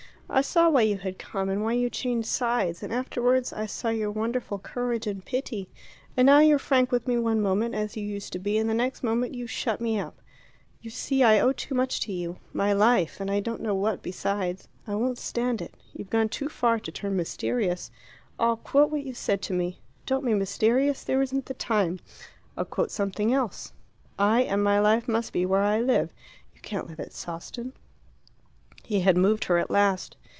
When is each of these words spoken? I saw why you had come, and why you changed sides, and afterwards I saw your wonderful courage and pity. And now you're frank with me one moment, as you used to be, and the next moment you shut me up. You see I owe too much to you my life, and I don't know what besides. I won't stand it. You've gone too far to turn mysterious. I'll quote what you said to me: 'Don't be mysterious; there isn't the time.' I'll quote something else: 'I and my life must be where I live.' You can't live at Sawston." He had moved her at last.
I 0.33 0.39
saw 0.39 0.69
why 0.69 0.83
you 0.83 0.97
had 0.97 1.19
come, 1.19 1.49
and 1.49 1.61
why 1.61 1.73
you 1.73 1.89
changed 1.89 2.29
sides, 2.29 2.81
and 2.81 2.93
afterwards 2.93 3.51
I 3.51 3.65
saw 3.65 3.89
your 3.89 4.11
wonderful 4.11 4.59
courage 4.59 5.05
and 5.05 5.25
pity. 5.25 5.67
And 6.15 6.25
now 6.27 6.39
you're 6.39 6.57
frank 6.57 6.89
with 6.89 7.05
me 7.05 7.17
one 7.17 7.41
moment, 7.41 7.75
as 7.75 7.97
you 7.97 8.05
used 8.05 8.31
to 8.31 8.39
be, 8.39 8.57
and 8.57 8.69
the 8.69 8.73
next 8.73 9.03
moment 9.03 9.35
you 9.35 9.45
shut 9.45 9.81
me 9.81 9.99
up. 9.99 10.21
You 10.81 10.89
see 10.89 11.21
I 11.21 11.41
owe 11.41 11.51
too 11.51 11.75
much 11.75 11.99
to 12.05 12.13
you 12.13 12.37
my 12.53 12.71
life, 12.71 13.19
and 13.19 13.29
I 13.29 13.41
don't 13.41 13.59
know 13.59 13.75
what 13.75 14.01
besides. 14.01 14.69
I 14.87 14.95
won't 14.95 15.17
stand 15.17 15.61
it. 15.61 15.73
You've 15.91 16.09
gone 16.09 16.29
too 16.29 16.47
far 16.47 16.79
to 16.79 16.91
turn 16.93 17.17
mysterious. 17.17 17.91
I'll 18.39 18.55
quote 18.55 18.89
what 18.89 19.03
you 19.03 19.13
said 19.13 19.41
to 19.43 19.53
me: 19.53 19.79
'Don't 20.05 20.23
be 20.23 20.33
mysterious; 20.33 21.03
there 21.03 21.21
isn't 21.21 21.47
the 21.47 21.55
time.' 21.55 21.99
I'll 22.55 22.63
quote 22.63 22.89
something 22.91 23.33
else: 23.33 23.73
'I 24.17 24.43
and 24.43 24.63
my 24.63 24.79
life 24.79 25.09
must 25.09 25.33
be 25.33 25.45
where 25.45 25.61
I 25.63 25.81
live.' 25.81 26.13
You 26.55 26.61
can't 26.61 26.87
live 26.87 27.01
at 27.01 27.11
Sawston." 27.11 27.73
He 28.83 29.01
had 29.01 29.17
moved 29.17 29.45
her 29.45 29.57
at 29.57 29.69
last. 29.69 30.15